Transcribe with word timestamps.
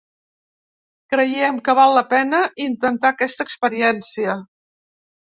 Creiem 1.15 1.59
que 1.69 1.77
val 1.81 1.95
la 1.99 2.05
pena 2.15 2.41
intentar 2.67 3.15
aquesta 3.15 3.49
experiència. 3.49 4.43